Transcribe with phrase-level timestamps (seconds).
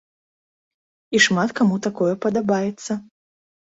[1.17, 3.03] І шмат каму такое падабаецца.